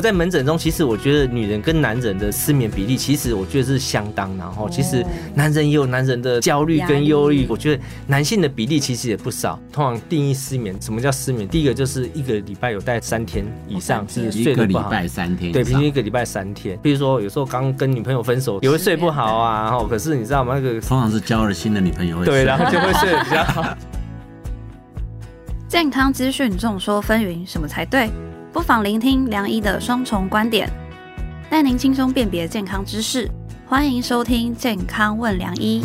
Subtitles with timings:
[0.00, 4.34] 我在门诊中，其实我觉得女人跟男人的失眠比例，其实我觉得是相当。
[4.38, 9.60] 然后，其实男人也有男人的焦虑跟忧虑，我觉得男性的比例其实也不少。
[9.70, 11.46] 通常定义失眠，什么叫失眠？
[11.46, 16.78] 第一个就是一个礼拜有带三天以上是睡得不好，一个礼拜三天，对，平均一个礼拜三天。
[16.82, 19.64] 比如说有时候刚跟女朋友分手，也会睡不好啊。
[19.64, 20.54] 然后，可是你知道吗？
[20.54, 23.62] 那个通常是交了新的女朋友，对，然后就会睡得比较好。
[25.68, 28.08] 健康资讯众说纷纭，什么才对？
[28.52, 30.68] 不妨聆听梁医的双重观点，
[31.48, 33.30] 带您轻松辨别健康知识。
[33.64, 35.84] 欢迎收听《健康问梁医》。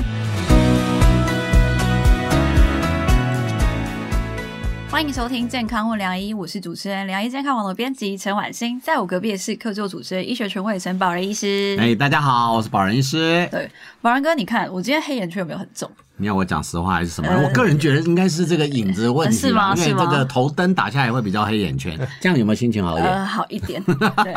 [4.90, 11.77] 欢迎收听《健康问梁医》，我是主持人梁医健康网的编辑陈婉欣，在我隔壁是客座主持人医学权威陈宝仁医师。
[11.80, 13.48] 哎，大家好，我是宝仁医师。
[13.52, 13.70] 对，
[14.02, 15.91] 宝仁哥，你看我今天黑眼圈有没有很重？
[16.18, 17.30] 你要我讲实话还是什么？
[17.44, 19.74] 我个人觉得应该是这个影子问题，是吗？
[19.76, 21.99] 因为这个头灯打下来会比较黑眼圈。
[22.22, 23.12] 这样有没有心情好一点？
[23.13, 23.84] 呃，好一点。
[23.84, 23.96] 对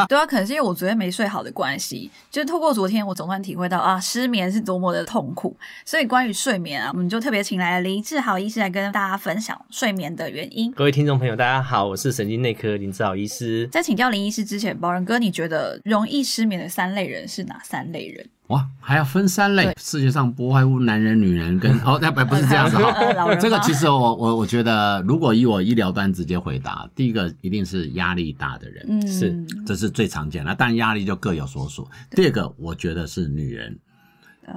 [0.09, 2.11] 对啊，可能是因为我昨天没睡好的关系。
[2.31, 5.57] 就是透过昨天，我总算体会到啊，失眠是多么的痛苦。
[5.85, 10.73] 所以关于睡眠啊，我们就特别请来了林志豪医师来跟大家分享睡眠的原因。
[10.73, 13.69] 各位听众朋友，大家好，我是神经内科林志豪医师。
[13.70, 18.27] 在请教林医师之前，宝仁哥，你觉得容易失眠的三类人是哪三类人？
[18.49, 23.35] 哇，还要分三类，世界上不外乎男人、女人跟 哦，那不不是这样子哈。
[23.35, 30.55] 这个其实我我我觉得，如果以我医疗端直接回答，第一个一定是压力大的人，是这是最常见的。
[30.59, 31.87] 但压力就各有所属。
[32.11, 33.79] 第二个，我觉得是女人，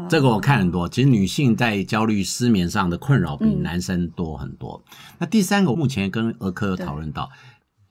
[0.08, 4.82] 这个我看很多，其实女性在焦虑失眠上的困扰比男生多很多。
[5.18, 7.30] 那第三个，目前跟儿科有讨论到。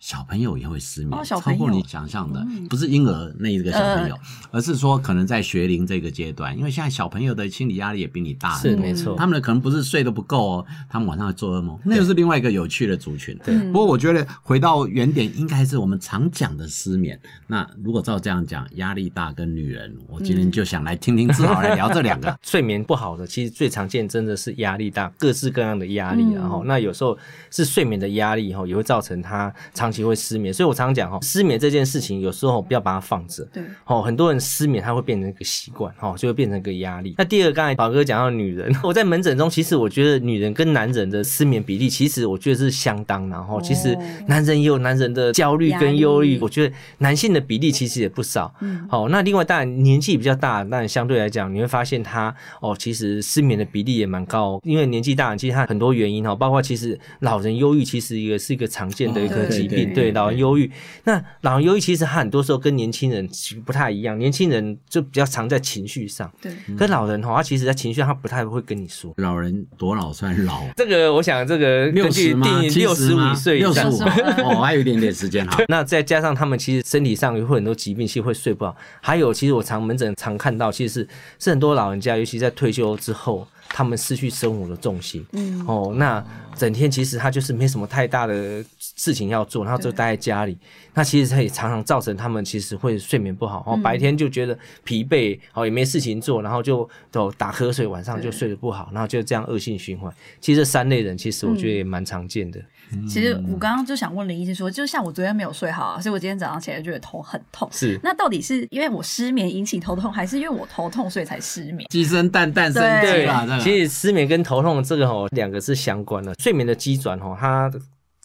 [0.00, 4.18] 小朋友也会失眠，超过你想象的，不是婴儿那一个小朋友，
[4.50, 9.14] 而是说可能在学龄这个阶段，因为现在小朋友的心理压力也比你大，是没错。
[9.14, 13.38] 他们的可能不是睡得不够哦，他们晚上会做噩梦，那又是另外一个有趣的族群。
[13.44, 17.20] 对，不过我觉得回到原点，应该是我们常讲的失眠。
[17.46, 22.34] 那如果照这样讲，压力大跟女人，我今天就想来听听志豪来聊这两个。
[22.40, 26.32] 睡眠不好的，其实最常见真的是压力大，各式各样的压力。
[26.32, 27.18] 然后那有时候
[27.50, 29.52] 是睡眠的压力，哈，也会造成他
[29.90, 30.54] 长期会失眠。
[30.54, 33.44] 所以我常常讲哈，失眠这件事情有时候不要把它放着。
[33.52, 37.14] 对，哦，很多人失眠，他会变成一个习惯，哈，就会变成一个压力。
[37.18, 43.28] 那第二，刚才宝哥讲到女人，我在门诊中，其实我觉得女人跟男人的失眠比例，其实我觉得是相当。
[43.28, 43.96] 然后，其实
[44.26, 48.54] 男人也有男人的焦虑跟忧郁，我觉得男性的比例其实也不少。
[48.60, 60.70] 嗯，好，那另外当然年纪比较大，但相对来讲，你会发现他哦，其实失眠的比例也蛮高，因为年纪大，其实他很多原因哈，包括其实老人忧郁，其实也是一个常见的一个疾病，对老人忧郁。
[61.04, 66.52] 那老人忧郁其实他很多时候跟年轻人其实不太一样，年轻人就比较常在情绪上，对。
[66.76, 69.12] 可老人哈，他其实在情绪上他不太会跟你说。
[69.16, 70.62] 老人多老算老？
[70.76, 73.98] 这个我想这个根据定义六十五岁六十五
[74.44, 75.62] 哦，还有一点点时间哈。
[75.68, 78.76] 那 再加上他们其实身体上有很多疾病，其实会睡不好。
[79.00, 81.08] 还有其实我常门诊常看到，其实是
[81.38, 83.46] 是很多老人家，尤其在退休之后。
[83.72, 86.22] 他们失去生活的重心，嗯，哦，那
[86.56, 90.58] 整天其实他就是没什么太大的事情要做，然后就待在家里。
[90.92, 100.12] 那其实他也常常造成他们其实会睡眠不好，哦，白天就觉得疲惫，哦，也没事情做，然后就都打瞌睡，晚上就睡得不好，然后就这样恶性循环。
[100.40, 102.60] 其实这三类人，其实我觉得也蛮常见的。
[103.08, 107.68] 其实我刚刚就想问林医师说，就像我昨天没有睡好，所以我今天早上起来觉得头很痛。
[107.72, 111.88] 是，那到底是因为我失眠引起头痛，还是因为我头痛所以才失眠？
[111.88, 113.58] 鸡生蛋，蛋生鸡吧。
[113.60, 116.34] 其实失眠跟头痛这个哦，两个是相关的。
[116.38, 117.70] 睡眠的机转哦，它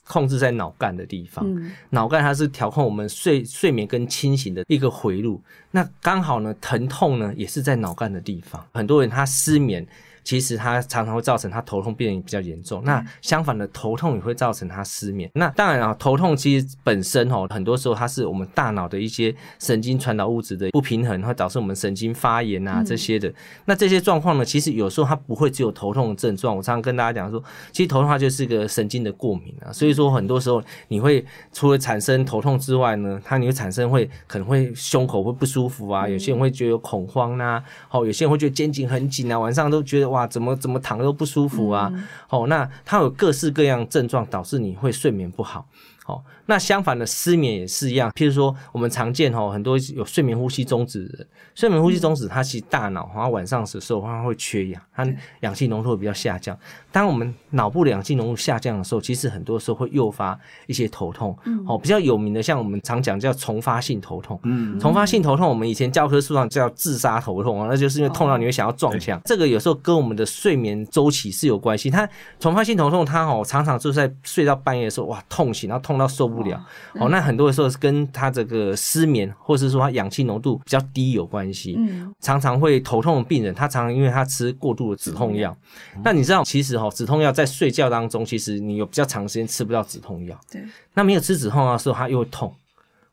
[0.08, 1.46] 控制在脑干的地方，
[1.90, 5.42] 脑干它是调控我们睡睡眠跟清醒的一个回路。
[5.72, 8.66] 那刚好呢，疼痛呢也是在脑干的地方。
[8.74, 9.86] 很多人他失眠。
[10.25, 12.84] 其实它常常会造成他头痛变得比较严重。
[12.84, 15.30] 那相反的，头痛也会造成他失眠。
[15.36, 23.31] 那当然啊，头痛其实本身哦，很多时候它是我们大脑的一些神经传导物质的不平衡，会导致我们神经发炎啊这些的。
[23.66, 26.58] 那这些状况呢，其实有时候它不会只有头痛的症状。
[26.58, 27.41] 我常常跟大家讲说，
[27.72, 29.72] 其实头痛它就是个神经的过敏啊。
[29.72, 31.23] 所以说很多时候你会
[31.53, 40.15] 除了产生头痛之外呢，它你会产生会可能会胸口会不舒服啊，有些人会觉得有恐慌呐，好，有些人会觉得肩颈很紧啊，晚上都觉得。
[40.16, 41.91] 哇，怎么怎么躺都不舒服啊！
[42.29, 45.67] 哦，那它有各式各样症状，导致你会睡眠不好。
[46.06, 48.12] 好，那相反的失眠也是一样。
[48.12, 55.08] 譬如说，我们常见哈，很多有睡眠呼吸中止的人，睡眠呼吸中止，它其实大脑然后晚上的时候它会缺氧，它
[55.42, 56.56] 氧气浓度会比较下降。
[56.92, 61.36] 当我们脑部的氧气浓度下降的时候，其实很多时候会诱发一些头痛。
[61.68, 64.40] 哦，比较有名的，像我们常讲叫重发性头痛。
[64.44, 69.20] 嗯，重发性头痛，我们以前教科书上叫自杀头痛啊，那就是因为痛到你会想要撞墙。
[69.26, 71.90] 这个有时候跟我们的睡眠周期是有关系。
[71.90, 72.08] 它
[72.40, 75.96] 重发性头痛，它哦常常就是在睡到半夜的时候，哇，痛醒，然后痛。
[75.96, 76.66] 痛到受不了。
[76.93, 81.76] 哦，那很多的时候是跟他这个失眠，或是说他氧气浓度比较低有关系。
[81.78, 85.55] 嗯，常常会头痛的病人，他常常因为他吃过度的止痛药。
[86.03, 90.40] 那你知道，其实哈，止痛药在睡觉当中，其实你有比较长时间吃不到止痛药。
[90.52, 92.53] 对，那没有吃止痛药的时候，他又会痛。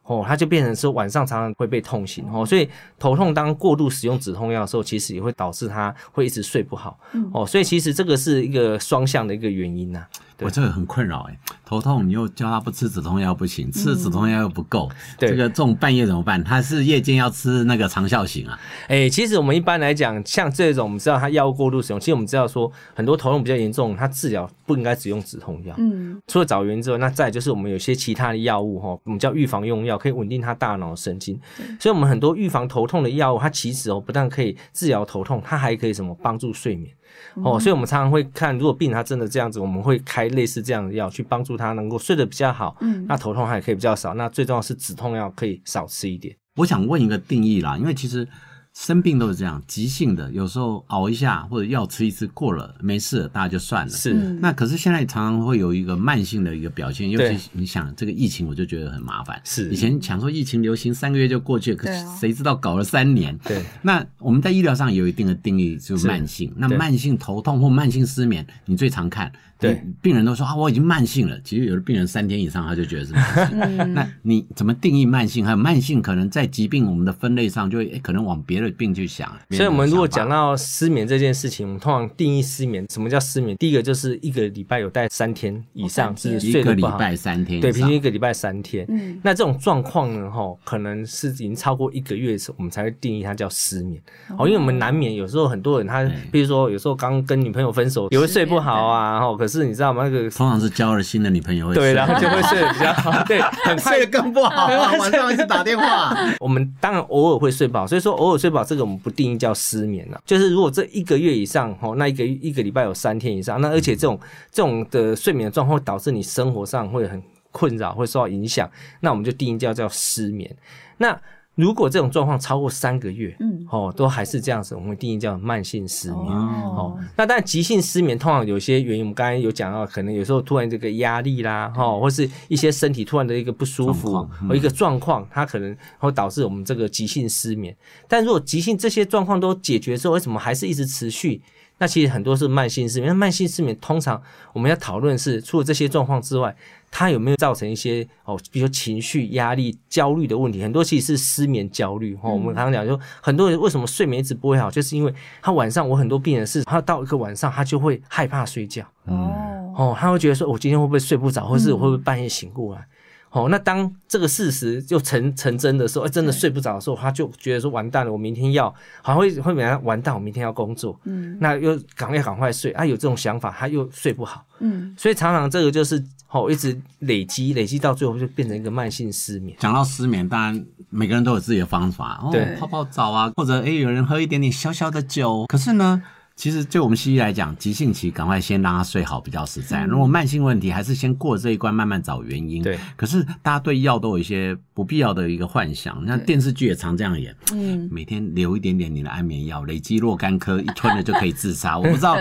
[0.05, 6.99] 哦，它就变成说晚上常常会被痛醒哦，所以头痛当过度使用止痛药的时候，其实也会导致他会一直睡不好
[7.33, 10.05] 哦，所以其实这个是一个双向的一个原因呐。
[10.45, 16.43] 我这个很困扰哎，头痛你又叫他不吃止痛药不行，吃止痛药又不够，这个这种半夜怎么办？
[16.43, 18.59] 他是夜间要吃那个长效型啊？
[18.89, 25.75] 哎，其实我们一般来讲，像这种我们知道他药物过度使用，其实我们知道说很多头痛比较严重，他治疗不应该只用止痛药。
[25.79, 31.39] 嗯，除了找原因之外，那再就是我们有些其他的药物哈，我们叫预防用药，可以稳定他大脑神经。
[31.79, 36.95] 所以，我们很多预防头痛的药物，它其实哦不但可以治疗头痛，它还可以什么帮助睡眠。
[37.35, 46.37] 哦，所以我们常常会看，如果病人他真的这样子，我们会开类似这样的药去帮助他能够睡得比较好，嗯，那头痛还可以比较少，那最重要是止痛药可以少吃一点。
[46.57, 48.27] 我想问一个定义啦，因为其实。
[48.75, 53.93] 生病都是这样，急性的，有时候熬一下或者药吃一次过了没事，大家就算了。
[53.93, 59.39] 是，那可是现在常常会有一个慢性的一个表现，尤其你想这个疫情，我就觉得很麻烦。
[59.45, 63.37] 是，以前想说疫情流行三个月就过去，可是谁知道搞了三年。
[63.45, 66.53] 对，那我们在医疗上有一定的定义，就是慢性。
[66.57, 69.31] 那慢性头痛或慢性失眠，你最常看。
[69.63, 71.39] 对，病人都说啊，我已经慢性了。
[71.43, 73.95] 其实有的病人三天以上他就觉得是慢性。
[73.95, 75.45] 那你怎么定义慢性？
[75.45, 79.31] 还有慢性可能在疾病我们的分类上，就会可能往别的病去想。
[79.51, 83.57] 所以，我们如果讲到失眠这件事情，我们通常定义失眠，什么叫失眠？
[83.57, 88.85] 第一个就是一个礼拜有带三天以上是睡一个礼拜三天，对，平均一个礼拜三天。
[88.89, 94.01] 嗯，那这种状况呢，哈，可能是已经超过一个月的时候，我们才会定义它叫失眠。
[94.39, 100.05] 哦，因为我们难免有时候很多人他，比如说有时候刚跟女朋友分手，也会睡不好啊，然后，可是你知道吗？
[100.05, 104.67] 那个通常是交了新的女朋友会，对，然后就会睡得比较好， 对，很睡得更不好，
[104.99, 106.17] 晚上一直打电话。
[106.41, 110.21] 我们当然偶尔会睡不好，所以说偶尔睡不好这个我们不定义叫失眠了。
[110.25, 114.19] 就是如果这一个月以上，哦，那一个一个礼拜有三天以上，那而且这种
[114.51, 118.71] 这种的睡眠状况导致你生活上会很困扰，会受到影响，
[119.01, 120.51] 那我们就定义叫叫失眠。
[120.99, 121.19] 那
[121.55, 126.33] 如果这种状况超过三个月，嗯，哦，都还是这样子，我们定义叫慢性失眠。
[126.33, 137.77] 哦，那但急性失眠通常有些原因，我们刚才有讲到，可能有时候突然这个压力啦，哈，或是一些身体突然的一个不舒服或一个状况，它可能会导致我们这个急性失眠。
[138.09, 141.43] 但如果急性这些状况都解决之后，为什么还是一直持续？
[141.83, 143.15] 那其实很多是慢性失眠。
[143.15, 146.55] 慢性失眠通常我们要讨论是，除了这些状况之外。
[146.95, 150.63] 它有没有造成一些哦，比如说情绪压力、焦虑的问题？
[150.63, 152.35] 很多其实是失眠焦虑哦。
[152.35, 162.87] 我们常常讲，说很多人为什么睡眠一直不会好，就是因为他晚上，我很多病人是，他到一个晚上，他就会害怕睡觉哦哦，他会觉得说，我今天会不会睡不着，或是我会不会半夜醒过来？
[163.33, 168.69] 哦，那当这个事实就成成真的时候，哎，真的睡不着的时候，他就觉得说完蛋了，我明天要，
[169.01, 179.57] 好像会会本来完蛋，我明天要工作，嗯，那又赶快赶快睡啊，有这种想法，他又睡不好，嗯，所以常常这个就是哦，一直累积累积到最后就变成一个慢性失眠。
[179.59, 182.31] 讲到失眠，当然每个人都有自己的方法，哦，
[182.61, 186.03] 泡泡澡啊，或者哎有人喝一点点小小的酒，可是呢。
[186.35, 189.85] 其实，对我们西医来讲，急性期赶快先让他睡好比较实在。
[189.85, 192.63] 如果慢性问题，还是先过这一关，慢慢找原因。
[192.63, 192.79] 对。
[192.97, 197.37] 可是大家对药都有一些不必要的一个幻想，那电视剧也常这样演。
[197.53, 197.89] 嗯。
[197.93, 201.77] 每天留一点点你的安眠药，累积若干颗，一吞了就可以自杀。
[201.79, 202.17] 我不知道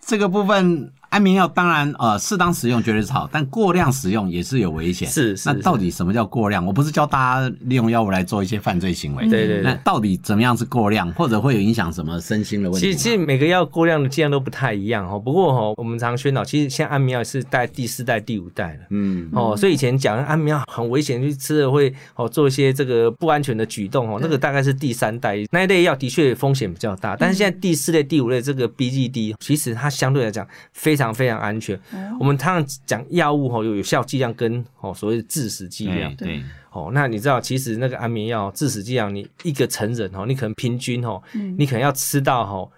[0.00, 0.92] 这个部分。
[1.10, 5.08] 安眠药当然呃适当使用绝对是好，但过量使用也是有危险。
[5.08, 6.64] 是，那到底什么叫过量？
[6.64, 9.28] 我不是教大家利用药物来做一些犯罪行为。
[9.28, 9.60] 对对。
[9.60, 12.86] 那到底怎么样是过量，或者会有影响什么身心的问题？
[12.86, 15.18] 其实其实每个药过量的剂量都不太一样哦。
[15.18, 18.80] 不过哈，我们常宣导，其实现在安眠药是带第四代、第五代了。
[18.90, 19.28] 嗯。
[19.32, 24.20] 哦，所以以前讲安眠药很危险，去吃了会哦做一些这个不安全的举动哦。
[24.22, 31.78] 那个大概是第三代那一类药的确风险比较大，但是现在第四类、第五类这个 BGD，其实它相对来讲非常非常安全。
[32.18, 41.22] 我们通常讲药物吼有有效剂量跟哦所谓的致死剂量，对，哦，那你知道其实那个安眠药致死剂量，你一个成人哦，你可能平均哦，
[41.56, 42.70] 你可能要吃到吼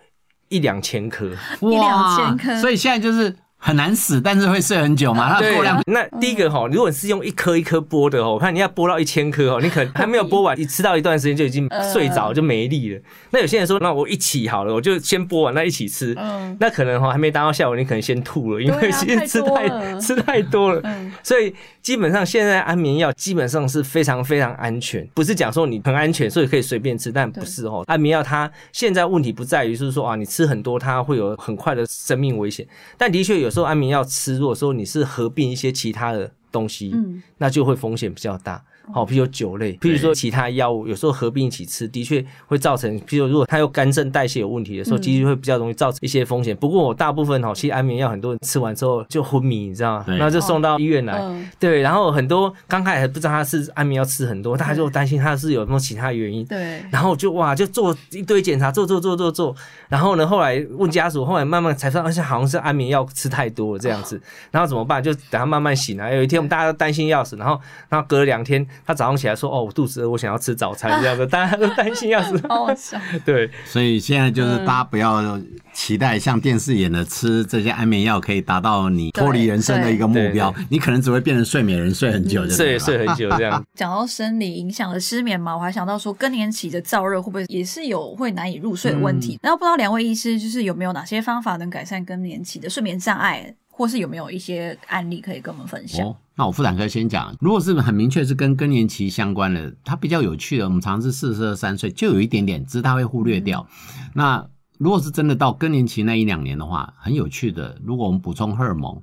[0.48, 1.26] 一两千颗，
[1.60, 3.34] 一两千颗，所以现在就是。
[3.64, 5.38] 很难死，但是会睡很久嘛？
[5.38, 5.80] 它过量。
[5.86, 13.00] 那第一个哈，如果是用一颗一颗剥的哦，我看你要剥到一千颗哦，你可能还没有剥完，你吃到一段时间就已经睡着就没力了。
[13.30, 16.12] 那有些人说，那我一起好了，我就先剥完，那一起吃。
[16.18, 16.56] 嗯。
[16.58, 19.68] 那可能哈还没达到效果，你可能先吐了，因为先吃太
[20.00, 20.80] 吃太多了。
[20.82, 21.12] 嗯。
[21.22, 27.84] 所以基本上现在安眠药基本上是非常非常安全，不是讲说你很安全，所以可以随便吃，但不是哦。
[27.86, 32.66] 安眠药它现在问题不在于是说啊，你吃很多它会有很快的生命危险，
[32.98, 33.51] 但的确有。
[33.52, 38.62] 说安眠药吃，如果说你是合并一些其他的东西，嗯那就会风险比较大。
[38.92, 46.54] 好，譬如酒类，譬如说其他药物，有时候合并一起吃，的确会造成，譬如如果它有肝肾代谢有问题的时候，其实会比较容易造成一些风险。
[46.56, 50.06] 不过我大部分哈，其实安眠药很多人吃完之后就昏迷，你知道吗？
[50.08, 51.22] 那就送到医院来。
[51.60, 56.44] 对，然后很多刚开始还不知道他是安眠药吃很多，大家就担心他是有什么其他原因。
[56.46, 59.54] 对，然后就哇，就做一堆检查，做做做做做，
[59.88, 64.20] 然后呢，后来问家属，后来慢慢才知道，而且好像是安眠药吃太多了这样子。
[64.50, 65.00] 然后怎么办？
[65.00, 66.14] 就等他慢慢醒来。
[66.16, 69.52] 有一天我们大家都担心要死，然后然后隔了两天，他早上起来说。
[69.52, 72.40] 哦，我肚子饿，我想要吃早餐，这样子大家都担心要死。
[73.22, 75.38] 对，所以现在就是大家不要
[75.74, 83.62] 期待像电视演的吃这些安眠药可以达到你脱离人生的一个目标，你可能只会变成睡美人，睡很久，睡睡很久这样。
[83.74, 89.38] 讲到生理影响的失眠嘛，我还想到说更年期的燥热会不会也是有会难以入睡的问题？
[89.42, 93.54] 然后不知道两位医师就是有没有哪些方法能改善更年期的睡眠障碍？
[93.74, 96.06] 或是有没有一些案例可以跟我们分享？
[96.06, 103.66] 哦，那我妇产科先讲，如果是很明确是跟更年期相关的，它比较有趣的，我们常是四十二三岁就有一点点，只是它会忽略掉。
[104.12, 109.02] 那如果是真的到更年期那一两年的话，很有趣的，如果我们补充荷尔蒙，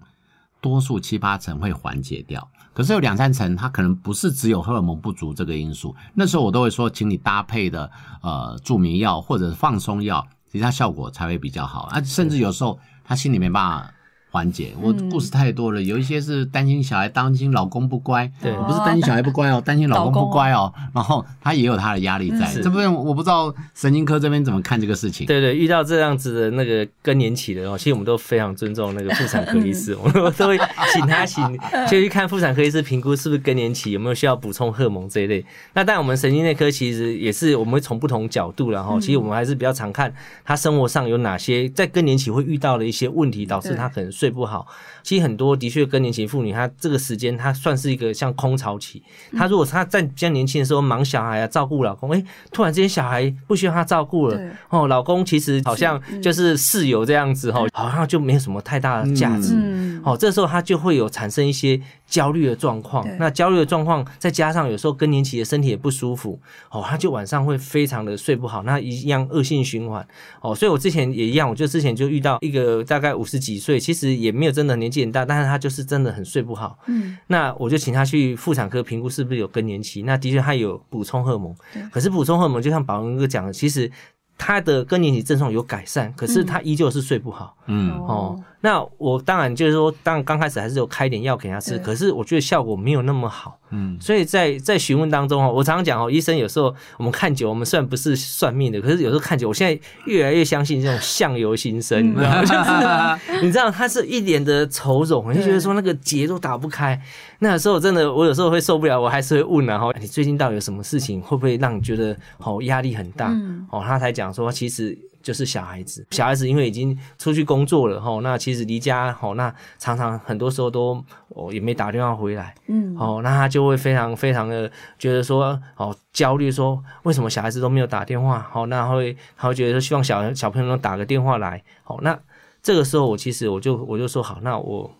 [0.61, 2.47] 多数七八成会缓解掉。
[2.71, 5.95] 可是有两三成，它可能不是只有荷尔蒙不足这个因素。
[6.13, 7.89] 那时候我都会说，请你搭配的
[8.21, 11.81] 呃助眠药或者放松药，其实它效果才会比较好。
[11.87, 13.93] 啊，甚至有时候他心里没办法。
[14.31, 22.47] 缓解，我故事太多了，有一些是担心小孩，担心老公不乖，对，我不是担心小孩不乖哦， 担心老公不乖哦，然后他也有他的压力在。
[22.61, 25.25] 这边我不知道神经科这边怎么看这个事情。
[25.25, 30.57] 对对，遇到这样子的那个更年期的哦，其实我们都非常尊重那个妇产科医师，我们都会
[30.93, 31.57] 请他请
[31.89, 35.43] 就去看妇产科医师评估是不是更年期，有没有需要补充荷尔蒙这一类。
[35.73, 40.13] 那但我们神经内科其实也是，我们会从不同角度，然后其实我们还是比较常看
[40.45, 44.67] 他生活上有哪些在更年期会遇到的一些问题，导致他可能睡不好。
[45.01, 49.01] 其实很多的确更年期妇女，她这个时间她算是一个像空巢期。
[49.37, 52.21] 她如果她在比较年轻的时候忙小孩啊，照顾老公，哎，
[52.51, 59.55] 突然之间小孩不需要她照顾了，哦，老公其实好像就是室友这样子哦，好像就没有什么太大的价值。
[60.03, 63.07] 哦，这时候他就会有产生一些焦虑的状况。
[63.17, 66.37] 那焦虑的状况再加上有时候更年期的身体也不舒服，
[66.69, 70.05] 哦，他就晚上会非常的睡不好，那一样恶性循环。
[70.41, 74.89] 哦，所以我之前也一样，我就之前就遇到一个大概五十几岁，其实也没有真的年。
[74.89, 76.79] 年纪很大，但是他就是真的很睡不好。
[76.87, 80.01] 嗯，那我就请他去妇产科评估是不是有更年期。
[80.01, 81.55] 那的确他有补充荷尔蒙，
[81.91, 83.91] 可是补充荷尔蒙就像宝文哥讲的，其实。
[84.39, 87.55] 他的更年期症状有改善，可是他依旧是睡不好。
[87.71, 93.59] 嗯哦，那我当然就是说，当刚开始还是有开点药给他吃，可是我觉得效果没有那么好。
[93.71, 103.19] 嗯，所以在在询问当中哦，我常常讲哦，医生有时候我们看久，我们虽然不是算命的，可是有时候看久，我现在越来越相信这种相由心生，你知道吗？
[103.27, 106.99] 就是你知道他是一脸的愁容，就觉得说那个结都打不开。
[107.41, 111.21] 那时候真的，我有时候会受不了，我还是会问然后你最近到底有什么事情？
[111.21, 113.31] 会不会让你觉得好压力很大？
[113.69, 128.39] 哦，他才讲说，其实就是小孩子，小孩子因为已经出去工作了，哈，那其实离家，哦，那常常很多时候都哦也没打电话回来，嗯，哦，那他就会非常非常的觉得说，哦焦虑，说为什么小孩子都没有打电话？
[128.51, 132.19] 好，那会他会觉得说希望小小朋友能打个电话来，好，那
[132.61, 134.91] 这个时候我其实我就我就说好，那我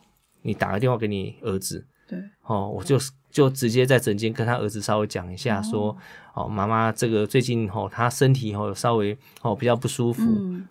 [0.41, 1.85] 你打个电话给你儿子。
[2.07, 2.97] 对，哦，我就
[3.29, 5.97] 就直接在诊间跟他儿子稍微讲一下，说，哦，
[6.49, 10.23] 妈妈这个最近哦，她身体哦稍微哦比较不舒服，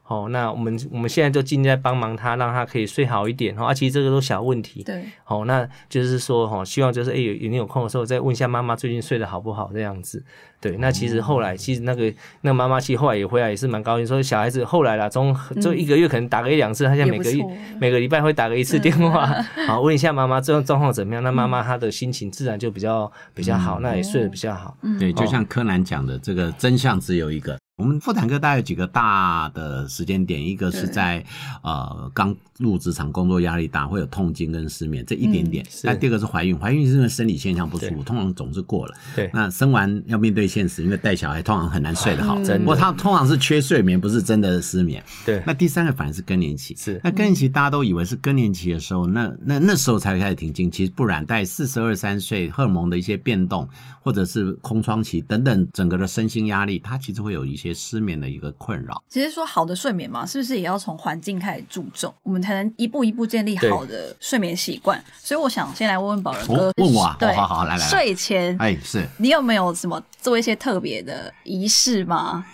[0.07, 10.25] 哦，那我们我们现在就尽力在帮忙她，让她可以睡好一点，哈，啊，其实这个都小问题，对，哦，那就是说，哦，希望就是哎有有你有空的时候再问一下妈妈最近睡得好不好这样子。
[10.61, 17.45] 对，那其实后来，其实那个那个妈妈其实后来也回来，也是蛮高兴，说小孩子后来啦，从就一个月可能打个一两次，他现在每个月
[17.81, 19.25] 每个礼拜会打个一次电话，
[19.69, 21.23] 好问一下妈妈这种状况怎么样。
[21.23, 24.77] 那妈妈她的心情自然就比较比较好，那也睡得比较好。
[24.99, 27.59] 对，就像柯南讲的，这个真相只有一个。
[27.78, 31.25] 我们妇产科大概有几个大的时间点，一个是在
[31.62, 35.64] 呃刚入职场工作压力大，会有痛经跟失眠这一点点。
[35.85, 38.94] 那第二个是怀孕，怀孕是因为生理现象不舒服，通常总是过了。
[39.14, 42.35] 对，那生完要面对现实，因为带小孩通常很难睡得好。
[42.38, 45.00] 真的不过他通常是缺睡眠，不是真的失眠。
[45.25, 45.40] 对。
[45.47, 46.75] 那第三个反而是更年期。
[46.75, 47.00] 是。
[47.04, 51.25] 那更年期大家都以为是更年期的时候，那那那时候才开始停经，其实不然。
[51.26, 53.68] 在四十二三岁，荷尔蒙的一些变动，
[54.00, 57.67] 或者是空窗期等等，整个的身心压力，它其实会有一些。
[57.72, 65.02] 失眠的一个困扰，其实说好的睡眠嘛，是不是也要从环境开始注重，我们才能一步一步建立好的睡眠习惯？
[65.18, 72.44] 所以我想先来问问宝仁哥，问我啊，对，好好来来，睡前，哎，是你有没有什么做一些特别的仪式吗？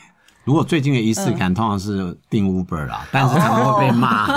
[0.45, 4.29] 如果最近的仪式感，通常是订 Uber 啦，但是可能会被骂。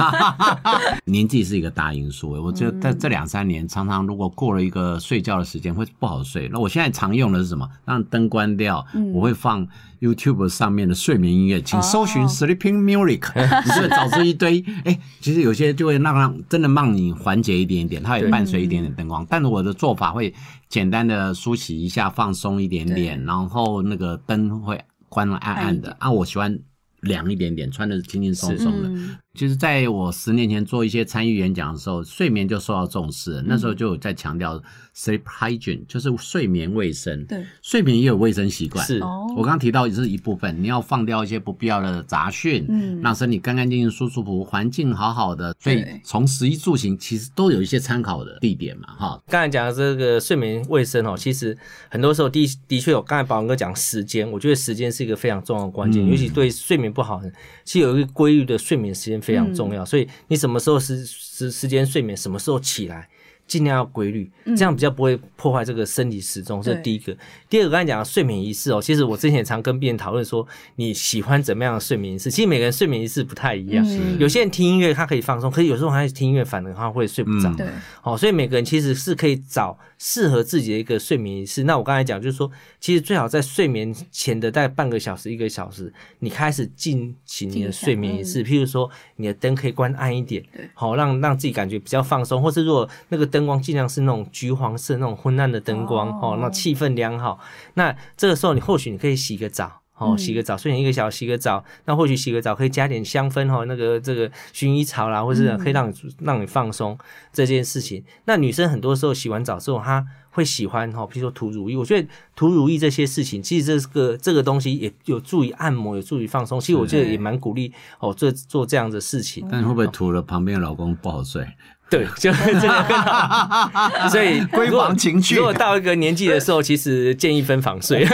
[1.03, 6.49] 年纪是一个大因素，我觉得在这两三年，常常如果过了一个睡觉的时间，会不好睡。
[6.49, 7.69] 那我现在常用的是什么？
[7.83, 9.67] 让灯关掉，我会放
[9.99, 14.63] YouTube 上面的睡眠音乐，请搜寻 Sleeping Music，你就会找出一堆。
[14.85, 19.25] 哎，其实有些就会让让真的让你缓解一点点，它也伴随一点点灯光。
[19.29, 20.33] 但是我的做法会
[20.69, 24.81] 简单的梳洗一下，放松一点点，然后那个灯会。
[25.09, 26.59] 关了暗暗的啊，我喜欢
[27.01, 28.89] 凉一点点，穿的轻轻松松的。
[29.37, 33.43] 其实，在我十年前做一些参与演讲的时候，睡眠就受到重视。
[33.45, 34.59] 那时候就有在强调
[34.95, 37.23] sleep hygiene，就是睡眠卫生。
[37.25, 38.83] 对，睡眠也有卫生习惯。
[38.83, 38.99] 是，
[39.35, 45.55] 我刚刚提到也是一部分，你要放掉一些不必要的杂讯，嗯，让身体干干净净、舒舒服服，环境好好的。
[45.59, 49.21] 所以，从食衣住行其实都有一些参考的地点嘛，哈。
[49.27, 51.55] 刚才讲的这个睡眠卫生哦，其实
[51.89, 53.01] 很多时候的的确有。
[53.03, 57.21] 刚才宝文哥讲时间，我觉得时间是一个非常重要的关键，尤其对睡眠不好，
[57.63, 59.21] 其实有一个规律的睡眠时间。
[59.27, 63.09] 非常重要，所以你什么时候时时时间睡眠，什么时候起来。
[63.47, 66.61] 尽量要规律，这样比较不会破坏这个生理时钟。
[66.61, 67.15] 这是第一个。
[67.49, 72.29] 第二个，刚才讲的睡眠仪式哦，其实我之前也常跟病人讨论说，你喜欢怎么样的睡眠仪式？
[72.29, 73.85] 其实每个人睡眠仪式不太一样。
[74.19, 77.49] 有些人听音乐他可以放松，可是有时候还是听音乐反而他会睡不着。
[77.55, 77.65] 对，
[78.03, 81.63] 哦，所以每个人其实是可以找适合自己的一个睡眠仪式。
[81.63, 82.51] 那我刚才讲就是说，
[82.81, 88.43] 其实最好在睡眠前的大概半个小时、一个小时，你开始进行你的睡眠仪式。
[88.43, 93.36] 譬如说，你的灯可以关暗一点，好让让自己感觉比较放松，或是如果那个灯。
[93.37, 97.39] 灯光尽量是那种橘黄色、那种昏暗的灯光哦，那气氛良好。
[97.75, 101.63] 那这个时候，你或许你可以洗个澡哦，洗个澡，睡前一个小时洗个澡。
[101.85, 106.97] 那或许洗个澡可以加点香氛哈，那个这个薰衣草啦，或是可以让你让你放松
[107.31, 108.03] 这件事情。
[108.25, 111.77] 那女生很多时候洗完澡之后，她会喜欢哈，比如说涂乳液。
[111.77, 116.59] 我觉得涂乳液这些事情，其实这个这个东西也有助于按摩，有助于放松。
[116.59, 119.47] 其实我觉得也蛮鼓励哦，做做这样的事情。
[119.51, 121.47] 但会不会涂了旁边老公不好睡？
[121.89, 123.69] 对，就这个更好。
[124.09, 128.05] 所以 闺房情趣，如果到一个年纪的时候，其实建议分房睡。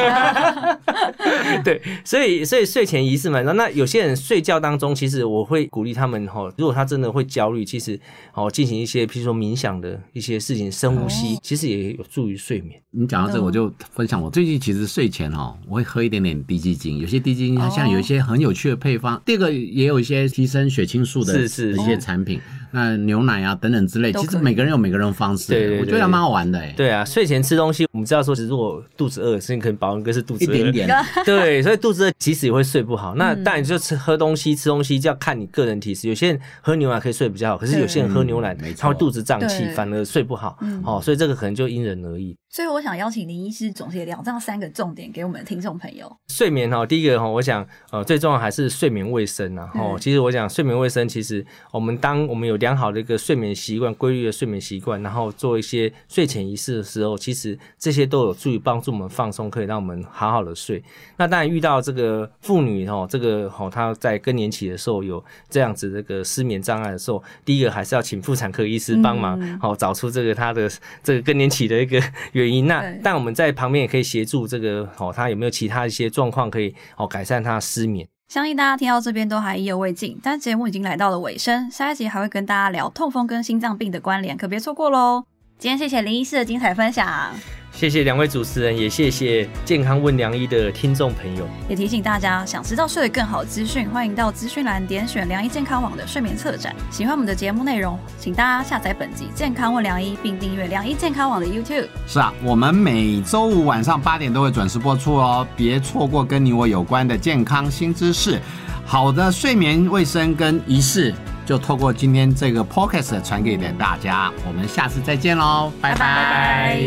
[1.64, 8.00] 对，所以所以睡前仪式嘛，那有些人睡觉当中，其实我会鼓励他们哈，如果他真的会焦虑，其实
[8.34, 12.80] 哦进行一些，譬如说冥想的一些事情，深呼吸，其实也有助于睡眠。
[12.92, 19.20] 你讲到这个，我就分享我最近其实睡前哈，我会喝一点点低基精，有些低基精它像有一些很有趣的配方。
[19.26, 22.40] 第二个也有一些提升血清素的一些产品，
[22.74, 25.54] 那牛奶啊等等之类，其实每个人有每个人的方式。
[25.54, 26.60] 对，我觉得还蛮好玩的。
[26.76, 31.06] 对啊，睡前吃东西，我们知道说，如果肚子饿，是可能保温哥是肚子饿一点点。
[31.24, 33.14] 对，所以肚子饿其实也会睡不好。
[33.16, 36.10] 那当然就吃喝东西，吃东西就要看你个人体质。
[36.10, 40.58] 有些人喝牛奶可以睡比较好，可是有些人喝牛奶他会肚子胀气，反而睡不好。
[40.84, 42.36] 哦，所以这个可能就因人而异。
[42.50, 46.12] 所以我想邀请林医师总结两这样三个重点给我们的听众朋友。
[46.28, 49.70] 睡眠哈，第一个哈，我想呃最重要还是睡眠卫生啊。
[49.76, 60.82] 哦，其实我想睡眠卫生，其实我们当我们有良好的一个睡眠习惯、规律的睡眠习惯，然后做一些睡前仪式的时候，其实这些都有助于帮助我们放松，可以让我们好好的睡。
[61.18, 70.72] 那当然遇到这个妇女哦，这个哦她在更年期的时候有这样子这个失眠障碍的时候，第一个还是要请妇产科医师帮忙，好找出这个她的
[71.04, 72.50] 这个更年期的一个原。
[72.50, 78.08] 因那，但我们在旁边也可以协助这个哦，她有没有其他一些状况可以哦改善她失眠？
[78.34, 85.26] 相信大家听到这边都还意犹未尽，但节目已经来到了尾声，下一集还会跟大家聊痛风跟心脏病的关联，可别错过喽！
[85.60, 87.32] 今天谢谢林医师的精彩分享。
[87.72, 91.48] 谢谢两位主持人，也谢谢健康问良医的听众朋友。
[91.68, 96.76] 也提醒大家，想知道睡得更好资讯，欢迎到资讯栏点选良医健康网的睡眠策展。
[96.92, 101.88] 喜欢我们的节目内容，请大家下载本集《健康问良医》，并订阅良医健康网的 YouTube。
[102.06, 108.40] 是啊，我们每周五晚上八点都会准时播出哦，别错过跟你我有关的健康新知识。
[108.86, 111.12] 好的睡眠卫生跟仪式，
[111.46, 114.32] 就透过今天这个 Podcast 传给大家。
[114.48, 116.80] 我们下次再见喽，拜拜。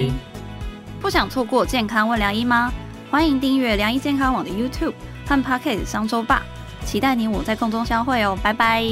[1.01, 2.73] 不想错过健康问良医吗？
[3.11, 4.95] 欢迎订阅良医健康网的 YouTube
[5.27, 6.43] 和 Pocket 商周吧，
[6.85, 8.85] 期待你我在空中相会哦，拜拜。